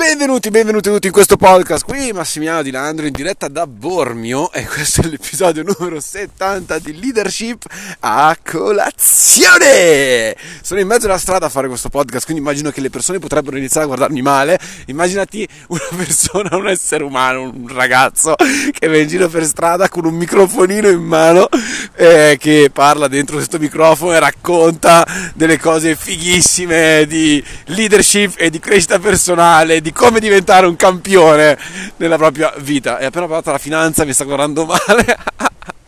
Benvenuti, 0.00 0.48
benvenuti 0.48 0.88
tutti 0.88 1.08
in 1.08 1.12
questo 1.12 1.36
podcast. 1.36 1.84
Qui 1.84 2.10
Massimiliano 2.14 2.62
Di 2.62 2.70
Landro 2.70 3.04
in 3.04 3.12
diretta 3.12 3.48
da 3.48 3.66
Bormio 3.66 4.50
e 4.50 4.64
questo 4.64 5.02
è 5.02 5.04
l'episodio 5.04 5.62
numero 5.62 6.00
70 6.00 6.78
di 6.78 6.98
Leadership 6.98 7.66
a 8.00 8.34
colazione. 8.42 10.34
Sono 10.62 10.80
in 10.80 10.86
mezzo 10.86 11.04
alla 11.04 11.18
strada 11.18 11.46
a 11.46 11.48
fare 11.50 11.68
questo 11.68 11.90
podcast, 11.90 12.24
quindi 12.24 12.42
immagino 12.42 12.70
che 12.70 12.80
le 12.80 12.88
persone 12.88 13.18
potrebbero 13.18 13.58
iniziare 13.58 13.84
a 13.84 13.88
guardarmi 13.88 14.22
male. 14.22 14.58
Immaginati 14.86 15.46
una 15.68 15.88
persona, 15.94 16.56
un 16.56 16.68
essere 16.68 17.04
umano, 17.04 17.42
un 17.42 17.68
ragazzo 17.68 18.36
che 18.72 18.88
va 18.88 18.96
in 18.96 19.06
giro 19.06 19.28
per 19.28 19.44
strada 19.44 19.90
con 19.90 20.06
un 20.06 20.14
microfonino 20.14 20.88
in 20.88 21.02
mano 21.02 21.46
eh, 21.94 22.38
che 22.40 22.70
parla 22.72 23.06
dentro 23.06 23.36
questo 23.36 23.58
microfono 23.58 24.14
e 24.14 24.18
racconta 24.18 25.06
delle 25.34 25.58
cose 25.58 25.94
fighissime 25.94 27.04
di 27.06 27.44
leadership 27.66 28.32
e 28.38 28.48
di 28.48 28.58
crescita 28.58 28.98
personale, 28.98 29.82
di 29.82 29.89
come 29.92 30.20
diventare 30.20 30.66
un 30.66 30.76
campione 30.76 31.58
nella 31.96 32.16
propria 32.16 32.52
vita. 32.58 32.98
E 32.98 33.06
appena 33.06 33.26
parlato 33.26 33.50
la 33.50 33.58
finanza 33.58 34.04
mi 34.04 34.12
sta 34.12 34.24
guardando 34.24 34.66
male. 34.66 35.16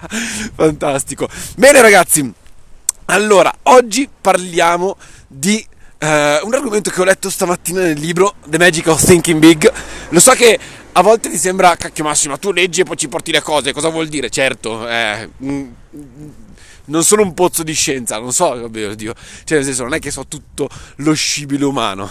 Fantastico. 0.55 1.29
Bene 1.57 1.81
ragazzi, 1.81 2.33
allora 3.07 3.53
oggi 3.65 4.09
parliamo 4.21 4.97
di 5.27 5.65
uh, 6.01 6.07
un 6.07 6.55
argomento 6.55 6.91
che 6.91 7.01
ho 7.01 7.05
letto 7.05 7.31
stamattina 7.31 7.81
nel 7.81 7.99
libro 7.99 8.35
The 8.47 8.59
Magic 8.59 8.87
of 8.89 9.05
Thinking 9.05 9.39
Big. 9.39 9.73
Lo 10.11 10.21
so 10.21 10.33
che 10.33 10.59
a 10.93 11.03
volte 11.03 11.31
ti 11.31 11.39
sembra, 11.39 11.77
cacchio 11.77 12.05
Massimo, 12.05 12.39
tu 12.39 12.53
leggi 12.53 12.83
e 12.83 12.85
poi 12.85 12.97
ci 12.97 13.09
porti 13.09 13.33
le 13.33 13.41
cose, 13.41 13.73
cosa 13.73 13.89
vuol 13.89 14.09
dire? 14.09 14.29
Certo, 14.29 14.87
eh, 14.87 15.29
mm, 15.43 15.69
non 16.87 17.05
sono 17.05 17.23
un 17.23 17.33
pozzo 17.33 17.63
di 17.63 17.73
scienza, 17.73 18.19
non 18.19 18.33
so, 18.33 18.51
oddio, 18.51 18.95
cioè 19.45 19.59
nel 19.59 19.65
senso 19.65 19.85
non 19.85 19.95
è 19.95 19.99
che 19.99 20.11
so 20.11 20.27
tutto 20.27 20.69
lo 20.97 21.15
scibile 21.15 21.65
umano 21.65 22.11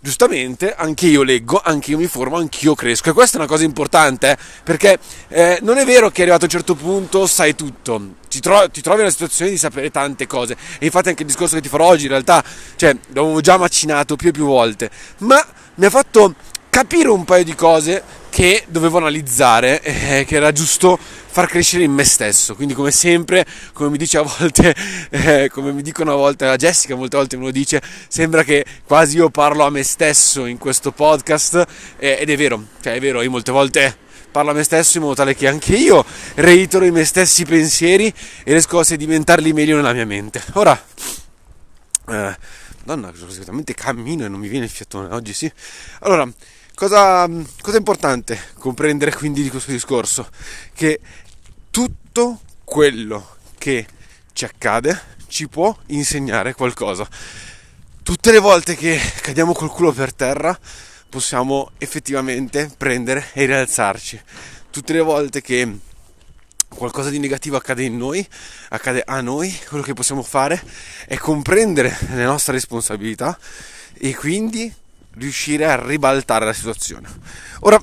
giustamente 0.00 0.74
anche 0.74 1.06
io 1.06 1.22
leggo, 1.22 1.60
anche 1.62 1.90
io 1.90 1.98
mi 1.98 2.06
formo, 2.06 2.36
anche 2.36 2.64
io 2.64 2.74
cresco. 2.74 3.10
E 3.10 3.12
questa 3.12 3.36
è 3.36 3.40
una 3.40 3.48
cosa 3.48 3.64
importante 3.64 4.30
eh, 4.30 4.38
perché 4.64 4.98
eh, 5.28 5.58
non 5.62 5.76
è 5.76 5.84
vero 5.84 6.10
che 6.10 6.22
arrivato 6.22 6.44
a 6.44 6.46
un 6.46 6.50
certo 6.50 6.74
punto 6.74 7.26
sai 7.26 7.54
tutto, 7.54 8.14
ti, 8.28 8.40
tro- 8.40 8.70
ti, 8.70 8.80
trovi 8.80 8.98
nella 8.98 9.10
situazione 9.10 9.50
di 9.50 9.58
sapere 9.58 9.90
tante 9.90 10.26
cose. 10.26 10.56
E 10.78 10.86
infatti 10.86 11.10
anche 11.10 11.22
il 11.22 11.28
discorso 11.28 11.54
che 11.56 11.62
ti 11.62 11.68
farò 11.68 11.86
oggi 11.86 12.04
in 12.04 12.10
realtà 12.10 12.42
cioè, 12.76 12.96
l'avevo 13.08 13.40
già 13.40 13.58
macinato 13.58 14.16
più 14.16 14.30
e 14.30 14.32
più 14.32 14.46
volte, 14.46 14.90
ma 15.18 15.44
mi 15.74 15.84
ha 15.84 15.90
fatto 15.90 16.34
capire 16.70 17.08
un 17.08 17.24
paio 17.24 17.44
di 17.44 17.54
cose 17.54 18.02
che 18.30 18.64
dovevo 18.68 18.98
analizzare 18.98 19.82
eh, 19.82 20.24
che 20.24 20.36
era 20.36 20.52
giusto 20.52 20.98
far 20.98 21.46
crescere 21.46 21.84
in 21.84 21.92
me 21.92 22.04
stesso. 22.04 22.54
Quindi, 22.54 22.74
come 22.74 22.90
sempre, 22.90 23.44
come 23.72 23.90
mi 23.90 23.98
dice 23.98 24.18
a 24.18 24.22
volte, 24.22 24.74
eh, 25.10 25.50
come 25.52 25.72
mi 25.72 25.82
dicono 25.82 26.12
a 26.12 26.16
volte 26.16 26.46
a 26.46 26.56
Jessica, 26.56 26.94
molte 26.94 27.16
volte 27.16 27.36
me 27.36 27.44
lo 27.44 27.50
dice, 27.50 27.82
sembra 28.08 28.42
che 28.42 28.64
quasi 28.86 29.16
io 29.16 29.28
parlo 29.28 29.64
a 29.64 29.70
me 29.70 29.82
stesso 29.82 30.46
in 30.46 30.56
questo 30.56 30.92
podcast, 30.92 31.66
eh, 31.98 32.18
ed 32.20 32.30
è 32.30 32.36
vero, 32.36 32.64
cioè 32.80 32.94
è 32.94 33.00
vero, 33.00 33.20
io 33.20 33.30
molte 33.30 33.52
volte 33.52 33.96
parlo 34.30 34.52
a 34.52 34.54
me 34.54 34.62
stesso 34.62 34.96
in 34.96 35.02
modo 35.02 35.16
tale 35.16 35.34
che 35.34 35.48
anche 35.48 35.74
io 35.74 36.04
reitero 36.36 36.84
i 36.84 36.92
miei 36.92 37.04
stessi 37.04 37.44
pensieri 37.44 38.06
e 38.06 38.14
riesco 38.44 38.78
a 38.78 38.84
sedimentarli 38.84 39.52
meglio 39.52 39.76
nella 39.76 39.92
mia 39.92 40.06
mente. 40.06 40.42
Ora, 40.52 40.80
eh, 42.08 42.36
Madonna, 42.84 43.12
solitamente 43.14 43.74
cammino 43.74 44.24
e 44.24 44.28
non 44.28 44.40
mi 44.40 44.48
viene 44.48 44.64
il 44.64 44.70
fiatone 44.70 45.12
oggi, 45.14 45.32
sì. 45.32 45.50
Allora, 46.00 46.28
Cosa, 46.80 47.28
cosa, 47.60 47.76
è 47.76 47.78
importante 47.78 48.40
comprendere 48.54 49.14
quindi 49.14 49.42
di 49.42 49.50
questo 49.50 49.70
discorso? 49.70 50.26
Che 50.72 50.98
tutto 51.68 52.40
quello 52.64 53.36
che 53.58 53.86
ci 54.32 54.46
accade 54.46 54.98
ci 55.26 55.46
può 55.46 55.76
insegnare 55.88 56.54
qualcosa. 56.54 57.06
Tutte 58.02 58.32
le 58.32 58.38
volte 58.38 58.76
che 58.76 58.98
cadiamo 59.20 59.52
col 59.52 59.68
culo 59.68 59.92
per 59.92 60.14
terra 60.14 60.58
possiamo 61.10 61.72
effettivamente 61.76 62.70
prendere 62.74 63.28
e 63.34 63.44
rialzarci. 63.44 64.18
Tutte 64.70 64.94
le 64.94 65.02
volte 65.02 65.42
che 65.42 65.80
qualcosa 66.66 67.10
di 67.10 67.18
negativo 67.18 67.58
accade 67.58 67.82
in 67.82 67.98
noi, 67.98 68.26
accade 68.70 69.02
a 69.04 69.20
noi, 69.20 69.54
quello 69.68 69.84
che 69.84 69.92
possiamo 69.92 70.22
fare 70.22 70.58
è 71.06 71.18
comprendere 71.18 71.94
le 72.14 72.24
nostre 72.24 72.54
responsabilità 72.54 73.38
e 73.92 74.14
quindi 74.14 74.74
riuscire 75.14 75.66
a 75.66 75.82
ribaltare 75.84 76.44
la 76.44 76.52
situazione. 76.52 77.08
Ora, 77.60 77.80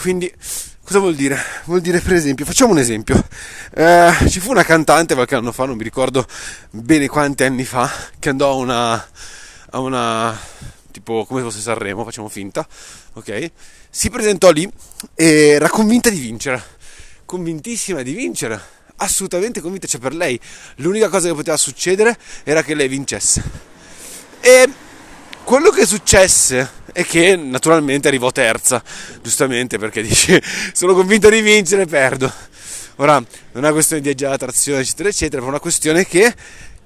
quindi, 0.00 0.32
cosa 0.82 0.98
vuol 0.98 1.14
dire? 1.14 1.38
Vuol 1.64 1.80
dire, 1.80 2.00
per 2.00 2.14
esempio, 2.14 2.44
facciamo 2.44 2.72
un 2.72 2.78
esempio. 2.78 3.22
Eh, 3.74 4.12
ci 4.28 4.40
fu 4.40 4.50
una 4.50 4.64
cantante 4.64 5.14
qualche 5.14 5.34
anno 5.34 5.52
fa, 5.52 5.64
non 5.64 5.76
mi 5.76 5.84
ricordo 5.84 6.26
bene 6.70 7.08
quanti 7.08 7.44
anni 7.44 7.64
fa, 7.64 7.90
che 8.18 8.28
andò 8.28 8.50
a 8.50 8.54
una, 8.54 9.08
a 9.70 9.78
una 9.78 10.38
tipo 10.92 11.24
come 11.24 11.42
fosse 11.42 11.60
Sanremo, 11.60 12.04
facciamo 12.04 12.28
finta, 12.28 12.66
ok? 13.14 13.50
Si 13.90 14.10
presentò 14.10 14.50
lì 14.50 14.70
e 15.14 15.48
era 15.48 15.68
convinta 15.68 16.10
di 16.10 16.18
vincere, 16.18 16.62
convintissima 17.24 18.02
di 18.02 18.12
vincere, 18.12 18.60
assolutamente 18.96 19.60
convinta, 19.60 19.86
cioè 19.86 20.00
per 20.00 20.14
lei 20.14 20.38
l'unica 20.76 21.08
cosa 21.08 21.28
che 21.28 21.34
poteva 21.34 21.56
succedere 21.56 22.16
era 22.44 22.62
che 22.62 22.74
lei 22.74 22.88
vincesse. 22.88 23.42
E 24.40 24.68
quello 25.44 25.70
che 25.70 25.86
successe 25.86 26.70
è 26.92 27.04
che 27.04 27.36
naturalmente 27.36 28.08
arrivò 28.08 28.30
terza, 28.30 28.82
giustamente 29.22 29.78
perché 29.78 30.02
dice 30.02 30.42
sono 30.72 30.94
convinto 30.94 31.28
di 31.28 31.40
vincere, 31.40 31.86
perdo. 31.86 32.32
Ora, 32.96 33.14
non 33.14 33.26
è 33.52 33.58
una 33.58 33.72
questione 33.72 34.02
di 34.02 34.08
agitazione, 34.08 34.80
eccetera, 34.80 35.08
eccetera, 35.08 35.42
ma 35.42 35.48
una 35.48 35.60
questione 35.60 36.06
che 36.06 36.34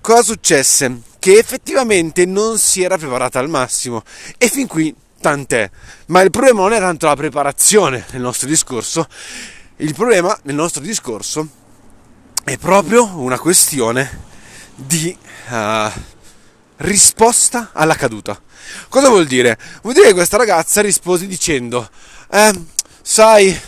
cosa 0.01 0.23
successe? 0.23 1.01
Che 1.19 1.39
effettivamente 1.39 2.25
non 2.25 2.59
si 2.59 2.83
era 2.83 2.97
preparata 2.97 3.39
al 3.39 3.49
massimo 3.49 4.03
e 4.39 4.49
fin 4.49 4.67
qui 4.67 4.95
tant'è. 5.21 5.69
Ma 6.07 6.21
il 6.21 6.31
problema 6.31 6.61
non 6.61 6.73
è 6.73 6.79
tanto 6.79 7.07
la 7.07 7.17
preparazione 7.17 8.07
nel 8.13 8.23
nostro 8.23 8.49
discorso, 8.49 9.09
il 9.77 9.93
problema 9.95 10.39
nel 10.43 10.55
nostro 10.55 10.81
discorso 10.81 11.49
è 12.45 12.57
proprio 12.59 13.17
una 13.17 13.39
questione 13.39 14.25
di 14.77 15.17
uh, 15.49 15.91
risposta 16.79 17.71
alla 17.73 17.95
caduta. 17.95 18.41
Cosa 18.89 19.09
vuol 19.09 19.27
dire? 19.27 19.59
Vuol 19.83 19.95
dire 19.95 20.09
che 20.09 20.15
questa 20.15 20.37
ragazza 20.37 20.81
rispose 20.81 21.27
dicendo, 21.27 21.89
eh, 22.31 22.53
sai, 23.03 23.59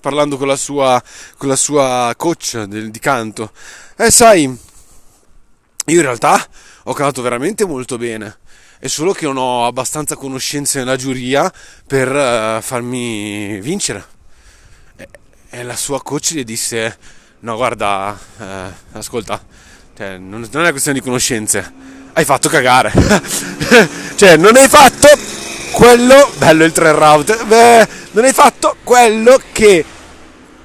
parlando 0.00 0.36
con 0.36 0.46
la 0.46 0.56
sua, 0.56 1.02
con 1.36 1.48
la 1.48 1.56
sua 1.56 2.14
coach 2.16 2.62
del, 2.62 2.90
di 2.90 2.98
canto, 2.98 3.52
eh, 3.96 4.10
sai, 4.10 4.42
io 4.42 5.96
in 5.96 6.02
realtà 6.02 6.46
ho 6.84 6.92
cantato 6.92 7.22
veramente 7.22 7.66
molto 7.66 7.96
bene. 7.98 8.38
È 8.78 8.86
solo 8.86 9.12
che 9.12 9.26
non 9.26 9.36
ho 9.38 9.66
abbastanza 9.66 10.14
conoscenze 10.14 10.78
nella 10.78 10.96
giuria 10.96 11.52
per 11.84 12.08
uh, 12.08 12.62
farmi 12.62 13.60
vincere. 13.60 14.04
E, 14.94 15.08
e, 15.50 15.62
la 15.64 15.74
sua 15.74 16.00
coach 16.00 16.34
gli 16.34 16.44
disse: 16.44 16.96
No, 17.40 17.56
guarda, 17.56 18.16
eh, 18.38 18.72
ascolta, 18.92 19.44
cioè, 19.96 20.16
non, 20.18 20.48
non 20.52 20.64
è 20.64 20.70
questione 20.70 20.98
di 20.98 21.04
conoscenze, 21.04 21.72
hai 22.18 22.24
fatto 22.24 22.48
cagare. 22.48 22.92
cioè, 24.16 24.36
non 24.36 24.56
hai 24.56 24.68
fatto 24.68 25.08
quello, 25.70 26.32
bello 26.36 26.64
il 26.64 26.72
3 26.72 26.92
route, 26.92 27.36
beh, 27.44 27.88
non 28.10 28.24
hai 28.24 28.32
fatto 28.32 28.76
quello 28.82 29.40
che 29.52 29.84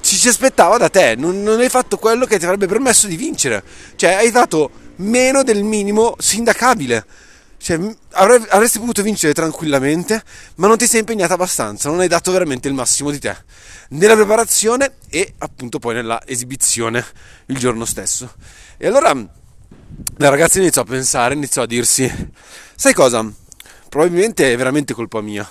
ci 0.00 0.16
si 0.16 0.26
aspettava 0.26 0.76
da 0.78 0.88
te, 0.88 1.14
non, 1.16 1.42
non, 1.42 1.60
hai 1.60 1.68
fatto 1.68 1.96
quello 1.96 2.26
che 2.26 2.38
ti 2.38 2.44
avrebbe 2.44 2.66
permesso 2.66 3.06
di 3.06 3.16
vincere, 3.16 3.62
cioè 3.94 4.14
hai 4.14 4.32
dato 4.32 4.70
meno 4.96 5.44
del 5.44 5.62
minimo 5.62 6.16
sindacabile. 6.18 7.06
Cioè, 7.56 7.78
avresti 8.10 8.78
potuto 8.78 9.02
vincere 9.02 9.32
tranquillamente, 9.32 10.22
ma 10.56 10.66
non 10.66 10.76
ti 10.76 10.86
sei 10.86 11.00
impegnata 11.00 11.34
abbastanza, 11.34 11.88
non 11.88 12.00
hai 12.00 12.08
dato 12.08 12.30
veramente 12.30 12.68
il 12.68 12.74
massimo 12.74 13.10
di 13.10 13.18
te 13.18 13.34
nella 13.90 14.14
preparazione 14.14 14.96
e 15.08 15.34
appunto 15.38 15.78
poi 15.78 15.94
nella 15.94 16.20
esibizione 16.26 17.02
il 17.46 17.56
giorno 17.56 17.86
stesso. 17.86 18.34
E 18.76 18.86
allora 18.86 19.14
la 20.16 20.28
ragazza 20.28 20.58
iniziò 20.58 20.82
a 20.82 20.84
pensare, 20.84 21.34
iniziò 21.34 21.62
a 21.62 21.66
dirsi, 21.66 22.10
sai 22.76 22.94
cosa? 22.94 23.28
Probabilmente 23.88 24.52
è 24.52 24.56
veramente 24.56 24.94
colpa 24.94 25.20
mia. 25.20 25.48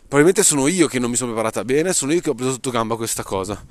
Probabilmente 0.00 0.42
sono 0.42 0.66
io 0.66 0.88
che 0.88 0.98
non 0.98 1.10
mi 1.10 1.16
sono 1.16 1.32
preparata 1.32 1.64
bene, 1.64 1.92
sono 1.92 2.12
io 2.12 2.20
che 2.20 2.30
ho 2.30 2.34
preso 2.34 2.52
sotto 2.52 2.70
gamba 2.70 2.96
questa 2.96 3.22
cosa. 3.22 3.62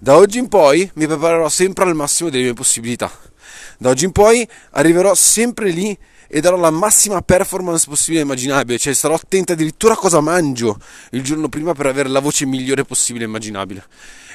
Da 0.00 0.16
oggi 0.16 0.38
in 0.38 0.48
poi 0.48 0.90
mi 0.94 1.06
preparerò 1.06 1.48
sempre 1.48 1.84
al 1.84 1.94
massimo 1.94 2.30
delle 2.30 2.42
mie 2.42 2.52
possibilità. 2.52 3.10
Da 3.78 3.90
oggi 3.90 4.04
in 4.04 4.12
poi 4.12 4.46
arriverò 4.72 5.14
sempre 5.14 5.70
lì 5.70 5.96
e 6.34 6.40
darò 6.40 6.56
la 6.56 6.70
massima 6.70 7.22
performance 7.22 7.86
possibile 7.88 8.18
e 8.18 8.24
immaginabile, 8.24 8.76
cioè 8.76 8.92
sarò 8.92 9.14
attenta 9.14 9.52
addirittura 9.52 9.92
a 9.92 9.96
cosa 9.96 10.18
mangio 10.18 10.76
il 11.10 11.22
giorno 11.22 11.48
prima 11.48 11.74
per 11.74 11.86
avere 11.86 12.08
la 12.08 12.18
voce 12.18 12.44
migliore 12.44 12.84
possibile 12.84 13.24
e 13.24 13.28
immaginabile. 13.28 13.86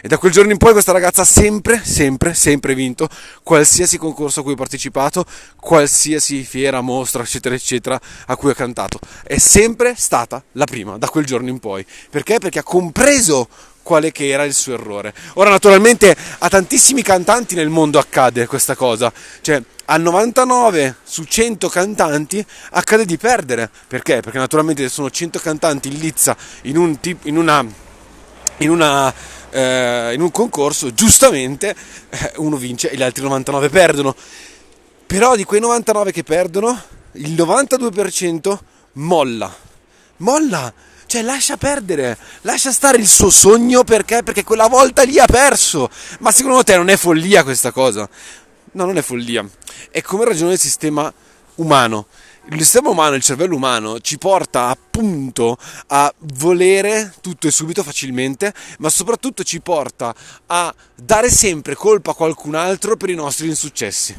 E 0.02 0.08
da 0.08 0.18
quel 0.18 0.32
giorno 0.32 0.54
in 0.54 0.58
poi 0.58 0.72
questa 0.72 0.94
ragazza 0.94 1.24
ha 1.24 1.26
sempre, 1.26 1.82
sempre, 1.84 2.34
sempre 2.34 2.74
vinto 2.74 3.10
qualsiasi 3.44 3.98
concorso 3.98 4.40
a 4.40 4.44
cui 4.44 4.54
ho 4.54 4.56
partecipato, 4.56 5.26
qualsiasi 5.58 6.46
fiera, 6.46 6.80
mostra, 6.80 7.22
eccetera, 7.22 7.54
eccetera, 7.54 8.00
a 8.28 8.38
cui 8.38 8.52
ho 8.52 8.54
cantato. 8.54 9.02
È 9.22 9.38
sempre 9.38 9.94
stata 9.98 10.42
la 10.54 10.64
prima, 10.64 10.98
da 10.98 11.10
quel 11.10 11.26
giorno 11.26 11.50
in 11.50 11.60
poi. 11.60 11.86
Perché? 12.10 12.40
Perché 12.40 12.60
ha 12.60 12.64
compreso 12.64 13.50
quale 13.84 14.12
che 14.12 14.30
era 14.30 14.44
il 14.44 14.54
suo 14.54 14.74
errore. 14.74 15.14
Ora 15.36 15.50
naturalmente 15.50 16.16
a 16.40 16.48
tantissimi 16.48 17.02
cantanti 17.02 17.56
nel 17.56 17.70
mondo 17.70 18.00
accade 18.00 18.46
questa 18.46 18.76
cosa, 18.76 19.12
cioè 19.42 19.62
a 19.86 19.98
99 19.98 20.98
su 21.04 21.24
100 21.24 21.68
cantanti 21.70 22.46
accade 22.72 23.06
di 23.06 23.18
perdere, 23.18 23.70
perché? 23.88 24.22
Perché 24.22 24.38
naturalmente 24.38 24.88
sono 24.90 25.10
100 25.10 25.40
cantanti 25.40 25.88
in 25.88 25.98
lizza 25.98 26.38
in, 26.64 26.78
un 26.78 27.00
tip, 27.00 27.26
in 27.26 27.38
una, 27.38 27.66
in 28.58 28.70
una 28.70 29.14
eh, 29.52 30.12
in 30.14 30.22
un 30.22 30.32
concorso, 30.32 30.94
giustamente 30.94 31.76
eh, 32.10 32.34
uno 32.38 32.56
vince 32.56 32.92
e 32.92 32.96
gli 32.96 33.04
altri 33.04 33.24
99 33.24 33.70
perdono. 33.70 34.16
Però 35.06 35.36
di 35.36 35.44
quei 35.44 35.60
99 35.60 36.12
che 36.12 36.24
perdono, 36.24 36.80
il 37.14 37.32
92% 37.32 38.58
molla. 38.94 39.54
Molla! 40.18 40.72
Cioè 41.10 41.24
lascia 41.24 41.58
perdere, 41.58 42.16
lascia 42.42 42.72
stare 42.72 43.00
il 43.00 43.08
suo 43.08 43.32
sogno 43.32 43.84
perché? 43.84 44.22
Perché 44.22 44.44
quella 44.44 44.68
volta 44.68 45.02
lì 45.02 45.18
ha 45.18 45.26
perso. 45.26 45.90
Ma 46.20 46.32
secondo 46.32 46.62
te 46.62 46.76
non 46.76 46.88
è 46.88 46.98
follia 46.98 47.42
questa 47.42 47.72
cosa? 47.72 48.08
No, 48.74 48.86
non 48.86 48.96
è 48.96 49.02
follia. 49.02 49.44
È 49.90 50.04
come 50.04 50.26
ragiona 50.26 50.52
il 50.52 50.60
sistema 50.60 51.12
umano 51.56 52.06
il 52.52 52.60
sistema 52.60 52.90
umano, 52.90 53.16
il 53.16 53.24
cervello 53.24 53.56
umano 53.56 54.00
ci 54.00 54.18
porta 54.18 54.68
appunto 54.68 55.58
a 55.88 56.14
volere 56.34 57.14
tutto 57.22 57.48
e 57.48 57.52
subito 57.52 57.84
facilmente, 57.84 58.54
ma 58.80 58.90
soprattutto 58.90 59.44
ci 59.44 59.62
porta 59.62 60.14
a 60.48 60.74
dare 60.96 61.32
sempre 61.32 61.76
colpa 61.76 62.12
a 62.12 62.16
qualcun 62.16 62.54
altro 62.54 62.98
per 62.98 63.10
i 63.10 63.16
nostri 63.16 63.48
insuccessi. 63.48 64.16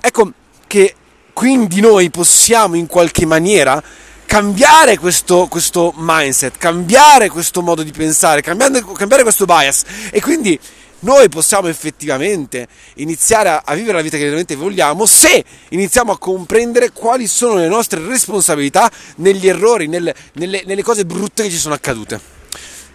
Ecco 0.00 0.32
che 0.66 0.94
quindi 1.32 1.80
noi 1.80 2.10
possiamo 2.10 2.74
in 2.74 2.86
qualche 2.86 3.24
maniera 3.24 3.80
cambiare 4.28 4.98
questo, 4.98 5.46
questo 5.48 5.94
mindset, 5.96 6.58
cambiare 6.58 7.30
questo 7.30 7.62
modo 7.62 7.82
di 7.82 7.92
pensare, 7.92 8.42
cambiare, 8.42 8.84
cambiare 8.94 9.22
questo 9.22 9.46
bias 9.46 9.84
e 10.10 10.20
quindi 10.20 10.60
noi 11.00 11.30
possiamo 11.30 11.66
effettivamente 11.68 12.68
iniziare 12.96 13.48
a, 13.48 13.62
a, 13.64 13.74
vivere 13.74 13.96
la 13.96 14.02
vita 14.02 14.18
che 14.18 14.24
realmente 14.24 14.54
vogliamo 14.54 15.06
se 15.06 15.42
iniziamo 15.70 16.12
a 16.12 16.18
comprendere 16.18 16.92
quali 16.92 17.26
sono 17.26 17.54
le 17.54 17.68
nostre 17.68 18.06
responsabilità 18.06 18.90
negli 19.16 19.48
errori, 19.48 19.86
nelle, 19.86 20.14
nelle, 20.34 20.62
nelle 20.66 20.82
cose 20.82 21.06
brutte 21.06 21.44
che 21.44 21.50
ci 21.50 21.56
sono 21.56 21.72
accadute. 21.72 22.37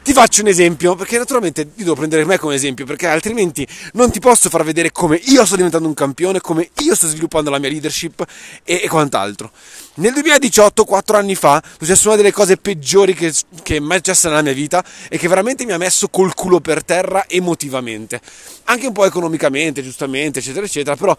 Ti 0.03 0.11
faccio 0.11 0.41
un 0.41 0.47
esempio, 0.47 0.95
perché 0.95 1.17
naturalmente 1.17 1.61
io 1.61 1.83
devo 1.85 1.95
prendere 1.95 2.25
me 2.25 2.37
come 2.37 2.55
esempio, 2.55 2.85
perché 2.85 3.07
altrimenti 3.07 3.65
non 3.93 4.11
ti 4.11 4.19
posso 4.19 4.49
far 4.49 4.65
vedere 4.65 4.91
come 4.91 5.15
io 5.15 5.45
sto 5.45 5.55
diventando 5.55 5.87
un 5.87 5.93
campione, 5.93 6.41
come 6.41 6.71
io 6.79 6.93
sto 6.93 7.07
sviluppando 7.07 7.49
la 7.49 7.57
mia 7.57 7.69
leadership 7.69 8.21
e, 8.65 8.81
e 8.83 8.89
quant'altro. 8.89 9.49
Nel 9.95 10.11
2018, 10.11 10.83
quattro 10.83 11.15
anni 11.15 11.35
fa, 11.35 11.61
è 11.61 11.65
successa 11.79 12.09
una 12.09 12.17
delle 12.17 12.33
cose 12.33 12.57
peggiori 12.57 13.13
che, 13.13 13.31
che 13.63 13.77
è 13.77 13.79
mai 13.79 13.97
successa 13.99 14.27
nella 14.27 14.41
mia 14.41 14.51
vita 14.51 14.83
e 15.07 15.17
che 15.17 15.29
veramente 15.29 15.63
mi 15.63 15.71
ha 15.71 15.77
messo 15.77 16.09
col 16.09 16.33
culo 16.33 16.59
per 16.59 16.83
terra 16.83 17.23
emotivamente. 17.29 18.19
Anche 18.65 18.87
un 18.87 18.93
po' 18.93 19.05
economicamente, 19.05 19.81
giustamente, 19.81 20.39
eccetera, 20.39 20.65
eccetera, 20.65 20.97
però 20.97 21.15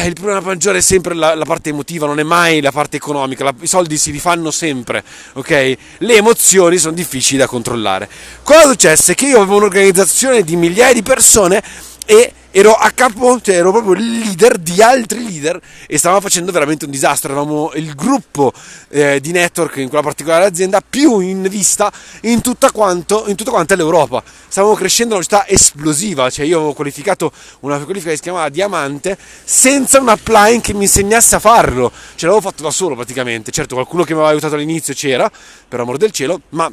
eh, 0.00 0.06
il 0.06 0.14
problema 0.14 0.40
maggiore 0.40 0.78
è 0.78 0.80
sempre 0.80 1.14
la, 1.14 1.34
la, 1.34 1.44
parte 1.44 1.70
emotiva, 1.70 2.06
non 2.06 2.18
è 2.18 2.22
mai 2.22 2.60
la 2.60 2.72
parte 2.72 2.96
economica, 2.96 3.44
la, 3.44 3.54
i 3.60 3.66
soldi 3.66 3.96
si 3.96 4.10
rifanno 4.10 4.50
sempre, 4.50 5.04
ok? 5.34 5.76
Le 5.98 6.14
emozioni 6.14 6.78
sono 6.78 6.94
difficili 6.94 7.38
da 7.38 7.46
controllare. 7.46 8.08
Cosa 8.42 8.68
successe? 8.68 9.14
Che 9.14 9.26
io 9.26 9.38
avevo 9.38 9.56
un'organizzazione 9.56 10.42
di 10.42 10.56
migliaia 10.56 10.92
di 10.92 11.02
persone 11.02 11.62
e 12.06 12.32
ero 12.52 12.74
a 12.74 12.90
capo, 12.90 13.40
cioè 13.40 13.56
ero 13.56 13.72
proprio 13.72 13.94
il 13.94 14.18
leader 14.18 14.58
di 14.58 14.80
altri 14.82 15.24
leader 15.24 15.60
e 15.86 15.98
stavamo 15.98 16.20
facendo 16.20 16.52
veramente 16.52 16.84
un 16.84 16.90
disastro. 16.90 17.32
Eravamo 17.32 17.72
il 17.74 17.94
gruppo 17.94 18.52
eh, 18.90 19.20
di 19.20 19.32
network 19.32 19.76
in 19.76 19.88
quella 19.88 20.02
particolare 20.02 20.44
azienda 20.44 20.82
più 20.86 21.20
in 21.20 21.42
vista 21.48 21.90
in 22.22 22.42
tutta, 22.42 22.70
quanto, 22.70 23.24
in 23.26 23.36
tutta 23.36 23.50
quanta 23.50 23.74
l'Europa. 23.74 24.22
Stavamo 24.48 24.74
crescendo 24.74 25.14
a 25.14 25.16
una 25.16 25.26
velocità 25.26 25.50
esplosiva, 25.50 26.28
cioè 26.28 26.44
io 26.44 26.58
avevo 26.58 26.74
qualificato 26.74 27.32
una 27.60 27.78
qualifica 27.78 28.10
che 28.10 28.16
si 28.16 28.22
chiamava 28.22 28.50
Diamante 28.50 29.16
senza 29.42 29.98
un 29.98 30.08
upline 30.08 30.60
che 30.60 30.74
mi 30.74 30.82
insegnasse 30.82 31.36
a 31.36 31.38
farlo. 31.38 31.90
Ce 32.14 32.26
l'avevo 32.26 32.46
fatto 32.46 32.62
da 32.62 32.70
solo 32.70 32.94
praticamente. 32.94 33.50
Certo, 33.50 33.74
qualcuno 33.74 34.04
che 34.04 34.12
mi 34.12 34.18
aveva 34.18 34.32
aiutato 34.32 34.54
all'inizio 34.54 34.92
c'era, 34.92 35.30
per 35.68 35.80
amor 35.80 35.96
del 35.96 36.10
cielo, 36.10 36.42
ma 36.50 36.70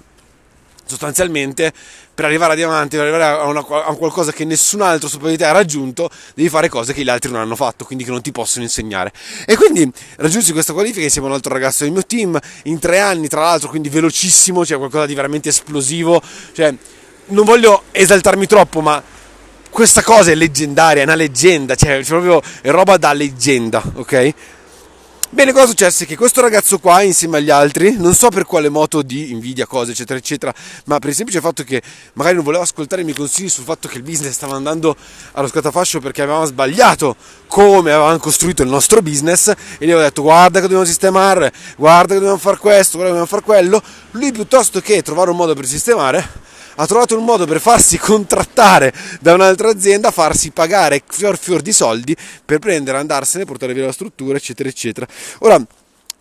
sostanzialmente 0.89 1.71
per 2.13 2.25
arrivare 2.25 2.53
a 2.53 2.55
diamante, 2.55 2.97
per 2.97 3.07
arrivare 3.07 3.39
a, 3.39 3.45
una, 3.45 3.59
a 3.59 3.95
qualcosa 3.95 4.31
che 4.31 4.43
nessun 4.43 4.81
altro 4.81 5.09
di 5.27 5.37
te 5.37 5.45
ha 5.45 5.51
raggiunto, 5.51 6.09
devi 6.35 6.49
fare 6.49 6.67
cose 6.67 6.91
che 6.93 7.03
gli 7.03 7.09
altri 7.09 7.31
non 7.31 7.39
hanno 7.39 7.55
fatto, 7.55 7.85
quindi 7.85 8.03
che 8.03 8.11
non 8.11 8.21
ti 8.21 8.31
possono 8.31 8.63
insegnare. 8.63 9.13
E 9.45 9.55
quindi 9.55 9.89
raggiunsi 10.17 10.51
questa 10.51 10.73
qualifica 10.73 11.03
insieme 11.03 11.27
a 11.27 11.29
un 11.29 11.35
altro 11.37 11.53
ragazzo 11.53 11.83
del 11.83 11.93
mio 11.93 12.05
team, 12.05 12.37
in 12.63 12.79
tre 12.79 12.99
anni 12.99 13.27
tra 13.27 13.41
l'altro, 13.41 13.69
quindi 13.69 13.89
velocissimo, 13.89 14.65
cioè 14.65 14.77
qualcosa 14.77 15.05
di 15.05 15.13
veramente 15.13 15.49
esplosivo, 15.49 16.21
cioè 16.53 16.73
non 17.27 17.45
voglio 17.45 17.83
esaltarmi 17.91 18.47
troppo, 18.47 18.81
ma 18.81 19.01
questa 19.69 20.01
cosa 20.01 20.31
è 20.31 20.35
leggendaria, 20.35 21.01
è 21.01 21.05
una 21.05 21.15
leggenda, 21.15 21.75
cioè 21.75 22.03
proprio 22.03 22.41
è 22.61 22.69
roba 22.69 22.97
da 22.97 23.13
leggenda, 23.13 23.81
ok? 23.95 24.33
Bene, 25.31 25.53
cosa 25.53 25.67
successe? 25.67 26.07
Che 26.07 26.17
questo 26.17 26.41
ragazzo 26.41 26.79
qua, 26.79 27.03
insieme 27.03 27.37
agli 27.37 27.51
altri, 27.51 27.95
non 27.95 28.15
so 28.15 28.29
per 28.29 28.45
quale 28.45 28.67
moto 28.67 29.03
di 29.03 29.29
invidia, 29.29 29.67
cose, 29.67 29.91
eccetera, 29.91 30.17
eccetera, 30.17 30.51
ma 30.85 30.97
per 30.97 31.09
il 31.09 31.15
semplice 31.15 31.39
fatto 31.39 31.63
che 31.63 31.83
magari 32.13 32.33
non 32.33 32.43
voleva 32.43 32.63
ascoltare 32.63 33.01
i 33.01 33.05
miei 33.05 33.15
consigli 33.15 33.47
sul 33.47 33.63
fatto 33.63 33.87
che 33.87 33.97
il 33.97 34.03
business 34.03 34.33
stava 34.33 34.55
andando 34.55 34.95
allo 35.33 35.47
scatafascio 35.47 35.99
perché 35.99 36.23
avevamo 36.23 36.45
sbagliato 36.45 37.15
come 37.45 37.91
avevamo 37.91 38.17
costruito 38.17 38.63
il 38.63 38.69
nostro 38.69 39.03
business, 39.03 39.49
e 39.49 39.55
gli 39.77 39.91
avevo 39.91 40.01
detto 40.01 40.23
guarda 40.23 40.55
che 40.55 40.61
dobbiamo 40.61 40.83
sistemare, 40.83 41.53
guarda 41.77 42.13
che 42.13 42.19
dobbiamo 42.19 42.39
fare 42.39 42.57
questo, 42.57 42.97
guarda 42.97 43.13
che 43.13 43.19
dobbiamo 43.19 43.25
fare 43.27 43.43
quello, 43.43 43.83
lui 44.11 44.31
piuttosto 44.31 44.81
che 44.81 45.03
trovare 45.03 45.29
un 45.29 45.35
modo 45.35 45.53
per 45.53 45.67
sistemare, 45.67 46.27
ha 46.81 46.85
trovato 46.85 47.17
un 47.17 47.25
modo 47.25 47.45
per 47.45 47.59
farsi 47.59 47.97
contrattare 47.99 48.93
da 49.19 49.33
un'altra 49.33 49.69
azienda, 49.69 50.11
farsi 50.11 50.51
pagare 50.51 51.03
fior 51.05 51.37
fior 51.37 51.61
di 51.61 51.73
soldi 51.73 52.15
per 52.43 52.59
prendere, 52.59 52.97
andarsene, 52.97 53.45
portare 53.45 53.73
via 53.73 53.85
la 53.85 53.91
struttura, 53.91 54.37
eccetera, 54.37 54.69
eccetera. 54.69 55.05
Ora, 55.39 55.61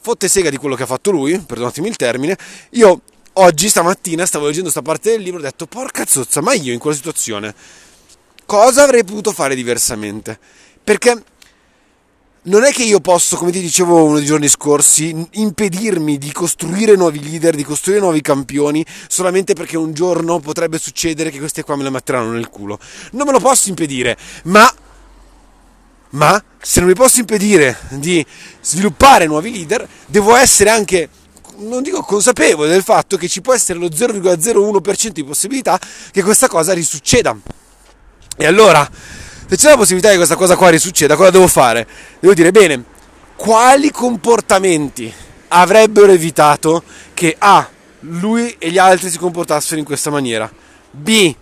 fotte 0.00 0.28
sega 0.28 0.50
di 0.50 0.56
quello 0.56 0.74
che 0.74 0.82
ha 0.82 0.86
fatto 0.86 1.10
lui, 1.10 1.38
perdonatemi 1.38 1.88
il 1.88 1.96
termine, 1.96 2.36
io 2.70 3.02
oggi, 3.34 3.68
stamattina, 3.68 4.26
stavo 4.26 4.46
leggendo 4.46 4.70
questa 4.70 4.82
parte 4.82 5.10
del 5.10 5.22
libro 5.22 5.38
e 5.38 5.42
ho 5.42 5.48
detto, 5.48 5.66
porca 5.66 6.04
zozza, 6.06 6.40
ma 6.40 6.54
io 6.54 6.72
in 6.72 6.78
quella 6.78 6.96
situazione 6.96 7.54
cosa 8.44 8.82
avrei 8.82 9.04
potuto 9.04 9.30
fare 9.32 9.54
diversamente? 9.54 10.38
Perché 10.82 11.22
non 12.42 12.64
è 12.64 12.72
che 12.72 12.82
io 12.82 13.00
posso, 13.00 13.36
come 13.36 13.50
ti 13.50 13.60
dicevo 13.60 14.04
uno 14.04 14.18
dei 14.18 14.26
giorni 14.26 14.48
scorsi, 14.48 15.14
impedirmi 15.32 16.18
di 16.18 16.32
costruire 16.32 16.94
nuovi 16.96 17.22
leader, 17.22 17.54
di 17.54 17.64
costruire 17.64 18.00
nuovi 18.00 18.20
campioni, 18.20 18.84
solamente 19.08 19.54
perché 19.54 19.76
un 19.76 19.92
giorno 19.92 20.38
potrebbe 20.38 20.78
succedere 20.78 21.30
che 21.30 21.38
questi 21.38 21.62
qua 21.62 21.76
me 21.76 21.82
la 21.82 21.90
metteranno 21.90 22.30
nel 22.32 22.48
culo. 22.48 22.78
Non 23.12 23.26
me 23.26 23.32
lo 23.32 23.40
posso 23.40 23.68
impedire, 23.68 24.16
ma 24.44 24.72
ma 26.10 26.42
se 26.60 26.80
non 26.80 26.88
mi 26.88 26.94
posso 26.94 27.20
impedire 27.20 27.76
di 27.90 28.24
sviluppare 28.62 29.26
nuovi 29.26 29.52
leader, 29.52 29.86
devo 30.06 30.34
essere 30.34 30.70
anche, 30.70 31.10
non 31.58 31.82
dico 31.82 32.02
consapevole 32.02 32.70
del 32.70 32.82
fatto 32.82 33.18
che 33.18 33.28
ci 33.28 33.42
può 33.42 33.52
essere 33.52 33.78
lo 33.78 33.88
0,01% 33.88 35.08
di 35.08 35.24
possibilità 35.24 35.78
che 36.10 36.22
questa 36.22 36.48
cosa 36.48 36.72
risucceda. 36.72 37.36
E 38.38 38.46
allora, 38.46 38.88
se 39.48 39.56
c'è 39.56 39.70
la 39.70 39.76
possibilità 39.76 40.10
che 40.10 40.16
questa 40.16 40.36
cosa 40.36 40.56
qua 40.56 40.68
risucceda, 40.68 41.16
cosa 41.16 41.30
devo 41.30 41.46
fare? 41.46 41.86
Devo 42.20 42.34
dire, 42.34 42.50
bene, 42.50 42.84
quali 43.34 43.90
comportamenti 43.90 45.10
avrebbero 45.48 46.12
evitato 46.12 46.82
che 47.14 47.34
A, 47.38 47.66
lui 48.00 48.54
e 48.58 48.70
gli 48.70 48.76
altri 48.76 49.08
si 49.08 49.16
comportassero 49.16 49.78
in 49.78 49.86
questa 49.86 50.10
maniera, 50.10 50.52
B, 50.90 51.34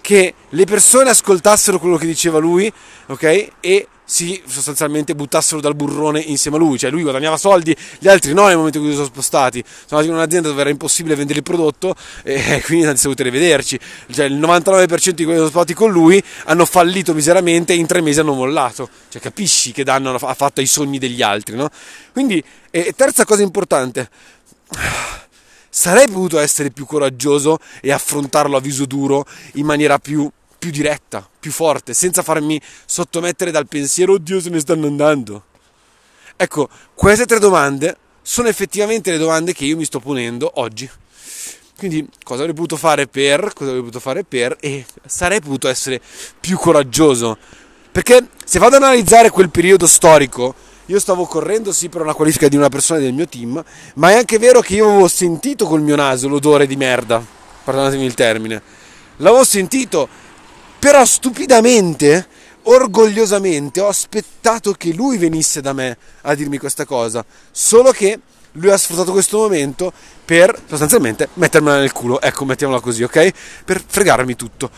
che 0.00 0.34
le 0.48 0.64
persone 0.64 1.10
ascoltassero 1.10 1.78
quello 1.78 1.96
che 1.96 2.06
diceva 2.06 2.38
lui, 2.38 2.70
ok? 3.06 3.48
E 3.60 3.86
si 4.12 4.42
sostanzialmente 4.46 5.14
buttassero 5.14 5.58
dal 5.62 5.74
burrone 5.74 6.20
insieme 6.20 6.58
a 6.58 6.60
lui, 6.60 6.76
cioè 6.76 6.90
lui 6.90 7.00
guadagnava 7.00 7.38
soldi, 7.38 7.74
gli 7.98 8.08
altri 8.08 8.34
no 8.34 8.46
nel 8.46 8.56
momento 8.56 8.76
in 8.76 8.84
cui 8.84 8.92
si 8.92 8.98
sono 8.98 9.08
spostati, 9.10 9.64
sono 9.64 10.00
andati 10.00 10.08
in 10.08 10.14
un'azienda 10.14 10.48
dove 10.48 10.60
era 10.60 10.68
impossibile 10.68 11.14
vendere 11.14 11.38
il 11.38 11.44
prodotto 11.44 11.94
e 12.22 12.60
quindi 12.66 12.84
hanno 12.84 12.98
dovuto 13.00 13.22
rivederci, 13.22 13.80
cioè 14.10 14.26
il 14.26 14.38
99% 14.38 15.08
di 15.12 15.24
quelli 15.24 15.30
che 15.30 15.36
sono 15.36 15.48
spostati 15.48 15.72
con 15.72 15.90
lui 15.90 16.22
hanno 16.44 16.66
fallito 16.66 17.14
miseramente 17.14 17.72
e 17.72 17.76
in 17.76 17.86
tre 17.86 18.02
mesi 18.02 18.20
hanno 18.20 18.34
mollato, 18.34 18.90
cioè 19.08 19.22
capisci 19.22 19.72
che 19.72 19.82
danno 19.82 20.12
ha 20.12 20.34
fatto 20.34 20.60
ai 20.60 20.66
sogni 20.66 20.98
degli 20.98 21.22
altri, 21.22 21.56
no? 21.56 21.70
Quindi, 22.12 22.44
e 22.70 22.92
terza 22.94 23.24
cosa 23.24 23.40
importante, 23.40 24.10
sarei 25.70 26.06
potuto 26.08 26.38
essere 26.38 26.70
più 26.70 26.84
coraggioso 26.84 27.60
e 27.80 27.90
affrontarlo 27.90 28.58
a 28.58 28.60
viso 28.60 28.84
duro 28.84 29.24
in 29.54 29.64
maniera 29.64 29.98
più 29.98 30.30
più 30.62 30.70
diretta, 30.70 31.28
più 31.40 31.50
forte, 31.50 31.92
senza 31.92 32.22
farmi 32.22 32.60
sottomettere 32.86 33.50
dal 33.50 33.66
pensiero, 33.66 34.12
oddio 34.12 34.40
se 34.40 34.48
ne 34.48 34.60
stanno 34.60 34.86
andando. 34.86 35.46
Ecco, 36.36 36.68
queste 36.94 37.26
tre 37.26 37.40
domande 37.40 37.96
sono 38.22 38.46
effettivamente 38.46 39.10
le 39.10 39.18
domande 39.18 39.54
che 39.54 39.64
io 39.64 39.76
mi 39.76 39.84
sto 39.84 39.98
ponendo 39.98 40.60
oggi. 40.60 40.88
Quindi 41.76 42.08
cosa 42.22 42.42
avrei 42.42 42.54
potuto 42.54 42.76
fare 42.76 43.08
per, 43.08 43.52
cosa 43.52 43.70
avrei 43.70 43.80
potuto 43.80 43.98
fare 43.98 44.22
per 44.22 44.56
e 44.60 44.86
sarei 45.04 45.40
potuto 45.40 45.66
essere 45.66 46.00
più 46.38 46.56
coraggioso. 46.56 47.36
Perché 47.90 48.28
se 48.44 48.60
vado 48.60 48.76
ad 48.76 48.84
analizzare 48.84 49.30
quel 49.30 49.50
periodo 49.50 49.88
storico, 49.88 50.54
io 50.86 51.00
stavo 51.00 51.24
correndo 51.24 51.72
sì 51.72 51.88
per 51.88 52.02
una 52.02 52.14
qualifica 52.14 52.46
di 52.46 52.54
una 52.54 52.68
persona 52.68 53.00
del 53.00 53.12
mio 53.12 53.26
team, 53.26 53.60
ma 53.94 54.10
è 54.10 54.14
anche 54.14 54.38
vero 54.38 54.60
che 54.60 54.76
io 54.76 54.88
avevo 54.88 55.08
sentito 55.08 55.66
col 55.66 55.82
mio 55.82 55.96
naso 55.96 56.28
l'odore 56.28 56.68
di 56.68 56.76
merda 56.76 57.40
perdonatemi 57.64 58.04
il 58.04 58.14
termine, 58.14 58.62
l'avevo 59.16 59.44
sentito, 59.44 60.08
però 60.82 61.04
stupidamente, 61.04 62.26
orgogliosamente 62.62 63.80
ho 63.80 63.86
aspettato 63.86 64.72
che 64.72 64.92
lui 64.92 65.16
venisse 65.16 65.60
da 65.60 65.72
me 65.72 65.96
a 66.22 66.34
dirmi 66.34 66.58
questa 66.58 66.84
cosa, 66.84 67.24
solo 67.52 67.92
che 67.92 68.18
lui 68.54 68.68
ha 68.68 68.76
sfruttato 68.76 69.12
questo 69.12 69.38
momento 69.38 69.92
per 70.24 70.60
sostanzialmente 70.66 71.28
mettermela 71.34 71.78
nel 71.78 71.92
culo, 71.92 72.20
ecco, 72.20 72.44
mettiamola 72.44 72.80
così, 72.80 73.04
ok? 73.04 73.32
Per 73.64 73.80
fregarmi 73.86 74.34
tutto. 74.34 74.70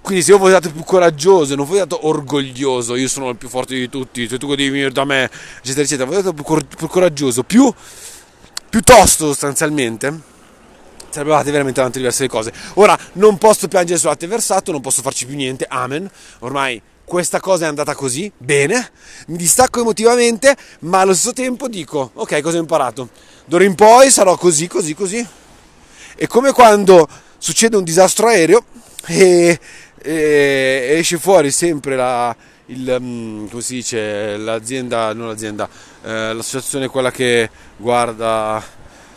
Quindi 0.00 0.24
se 0.24 0.30
io 0.30 0.38
fossi 0.38 0.52
stato 0.52 0.70
più 0.70 0.82
coraggioso, 0.82 1.54
non 1.56 1.66
stato 1.66 2.06
orgoglioso, 2.06 2.94
io 2.94 3.08
sono 3.08 3.28
il 3.28 3.36
più 3.36 3.50
forte 3.50 3.74
di 3.74 3.90
tutti, 3.90 4.26
se 4.26 4.38
tu 4.38 4.48
devi 4.48 4.70
venire 4.70 4.92
da 4.92 5.04
me, 5.04 5.30
eccetera, 5.60 5.82
eccetera, 5.82 6.10
stato 6.10 6.32
più, 6.32 6.42
più 6.74 6.88
coraggioso, 6.88 7.42
più 7.42 7.70
piuttosto 8.70 9.26
sostanzialmente, 9.26 10.32
andate 11.20 11.50
veramente 11.50 11.80
avanti 11.80 11.98
diverse 11.98 12.28
cose. 12.28 12.52
Ora, 12.74 12.98
non 13.14 13.38
posso 13.38 13.68
piangere 13.68 13.98
sul 13.98 14.08
latte 14.08 14.26
versato, 14.26 14.72
non 14.72 14.80
posso 14.80 15.02
farci 15.02 15.26
più 15.26 15.36
niente, 15.36 15.66
amen, 15.68 16.10
ormai 16.40 16.80
questa 17.04 17.38
cosa 17.38 17.66
è 17.66 17.68
andata 17.68 17.94
così, 17.94 18.32
bene, 18.36 18.90
mi 19.26 19.36
distacco 19.36 19.80
emotivamente, 19.80 20.56
ma 20.80 21.00
allo 21.00 21.12
stesso 21.12 21.34
tempo 21.34 21.68
dico, 21.68 22.10
ok, 22.14 22.40
cosa 22.40 22.56
ho 22.56 22.60
imparato? 22.60 23.10
D'ora 23.44 23.64
in 23.64 23.74
poi 23.74 24.10
sarò 24.10 24.36
così, 24.36 24.66
così, 24.68 24.94
così. 24.94 25.26
È 26.16 26.26
come 26.26 26.52
quando 26.52 27.06
succede 27.36 27.76
un 27.76 27.84
disastro 27.84 28.28
aereo 28.28 28.64
e 29.06 29.58
e 30.06 30.96
esce 30.98 31.16
fuori 31.16 31.50
sempre 31.50 31.96
la, 31.96 32.36
il, 32.66 32.96
mm, 33.00 33.46
come 33.46 33.62
si 33.62 33.76
dice, 33.76 34.36
l'azienda, 34.36 35.14
non 35.14 35.28
l'azienda, 35.28 35.66
eh, 36.02 36.34
l'associazione 36.34 36.88
quella 36.88 37.10
che 37.10 37.48
guarda 37.78 38.62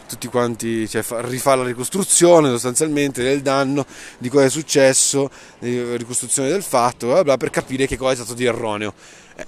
tutti 0.08 0.28
quanti, 0.28 0.88
cioè 0.88 1.04
rifà 1.24 1.56
la 1.56 1.64
ricostruzione 1.64 2.50
sostanzialmente 2.50 3.22
del 3.24 3.42
danno, 3.42 3.86
di 4.18 4.30
cosa 4.30 4.46
è 4.46 4.50
successo, 4.50 5.30
ricostruzione 5.60 6.50
del 6.50 6.64
fatto, 6.64 7.08
bla 7.08 7.24
bla, 7.24 7.38
per 7.38 7.50
capire 7.50 7.86
che 7.86 7.98
cosa 7.98 8.14
è 8.14 8.16
stato 8.16 8.34
di 8.34 8.46
erroneo. 8.46 8.94
Eh, 9.36 9.46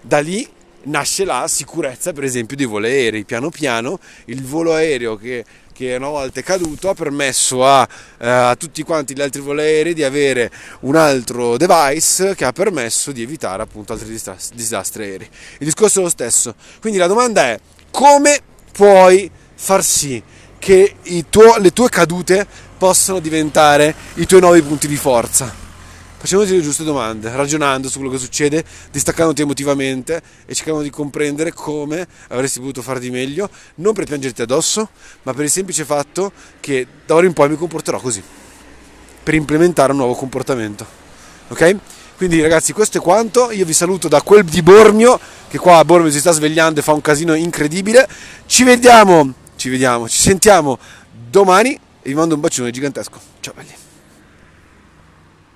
da 0.00 0.18
lì 0.20 0.46
nasce 0.84 1.24
la 1.24 1.46
sicurezza, 1.48 2.12
per 2.12 2.24
esempio, 2.24 2.56
dei 2.56 2.66
voli 2.66 2.86
aerei. 2.86 3.24
Piano 3.24 3.50
piano 3.50 3.98
il 4.26 4.42
volo 4.42 4.74
aereo 4.74 5.16
che 5.16 5.44
che 5.72 5.96
una 5.96 6.08
volta 6.08 6.38
è 6.38 6.42
caduto 6.42 6.90
ha 6.90 6.94
permesso 6.94 7.66
a, 7.66 7.88
eh, 8.18 8.28
a, 8.28 8.54
tutti 8.56 8.82
quanti 8.82 9.14
gli 9.14 9.20
altri 9.20 9.40
voli 9.40 9.62
aerei 9.62 9.94
di 9.94 10.04
avere 10.04 10.50
un 10.80 10.94
altro 10.94 11.56
device 11.56 12.34
che 12.34 12.44
ha 12.44 12.52
permesso 12.52 13.10
di 13.10 13.22
evitare 13.22 13.62
appunto 13.62 13.92
altri 13.94 14.16
disastri 14.54 15.02
aerei. 15.02 15.28
Il 15.58 15.66
discorso 15.66 16.00
è 16.00 16.02
lo 16.02 16.08
stesso. 16.08 16.54
Quindi 16.80 16.98
la 16.98 17.06
domanda 17.06 17.44
è 17.44 17.58
come 17.90 18.40
puoi 18.70 19.30
far 19.64 19.84
sì 19.84 20.20
che 20.58 20.96
tuo, 21.30 21.56
le 21.58 21.72
tue 21.72 21.88
cadute 21.88 22.44
possano 22.76 23.20
diventare 23.20 23.94
i 24.14 24.26
tuoi 24.26 24.40
nuovi 24.40 24.60
punti 24.60 24.88
di 24.88 24.96
forza? 24.96 25.60
Facciamoci 26.18 26.56
le 26.56 26.62
giuste 26.62 26.82
domande, 26.82 27.34
ragionando 27.34 27.88
su 27.88 27.98
quello 27.98 28.12
che 28.12 28.18
succede, 28.18 28.64
distaccandoti 28.90 29.42
emotivamente 29.42 30.20
e 30.46 30.54
cercando 30.54 30.82
di 30.82 30.90
comprendere 30.90 31.52
come 31.52 32.06
avresti 32.28 32.58
potuto 32.58 32.82
fare 32.82 32.98
di 32.98 33.10
meglio, 33.10 33.48
non 33.76 33.92
per 33.92 34.04
piangerti 34.04 34.42
addosso, 34.42 34.88
ma 35.22 35.32
per 35.32 35.44
il 35.44 35.50
semplice 35.50 35.84
fatto 35.84 36.32
che 36.58 36.86
da 37.06 37.14
ora 37.14 37.26
in 37.26 37.32
poi 37.32 37.48
mi 37.48 37.56
comporterò 37.56 37.98
così, 37.98 38.22
per 39.22 39.34
implementare 39.34 39.92
un 39.92 39.98
nuovo 39.98 40.14
comportamento. 40.14 40.84
Ok? 41.48 41.76
Quindi 42.16 42.40
ragazzi 42.40 42.72
questo 42.72 42.98
è 42.98 43.00
quanto, 43.00 43.50
io 43.50 43.64
vi 43.64 43.72
saluto 43.72 44.06
da 44.06 44.22
quel 44.22 44.44
di 44.44 44.62
Bormio, 44.62 45.18
che 45.48 45.58
qua 45.58 45.78
a 45.78 45.84
Bormio 45.84 46.10
si 46.10 46.20
sta 46.20 46.30
svegliando 46.30 46.78
e 46.78 46.82
fa 46.84 46.92
un 46.92 47.00
casino 47.00 47.34
incredibile, 47.34 48.08
ci 48.46 48.62
vediamo, 48.62 49.34
ci 49.62 49.68
vediamo, 49.68 50.08
ci 50.08 50.18
sentiamo 50.18 50.76
domani 51.30 51.72
e 51.72 52.08
vi 52.08 52.14
mando 52.14 52.34
un 52.34 52.40
bacione 52.40 52.72
gigantesco. 52.72 53.20
Ciao 53.38 53.54
belli. 53.54 53.81